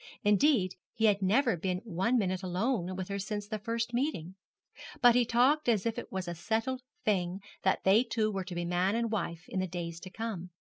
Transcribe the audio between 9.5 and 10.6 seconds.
the days to come.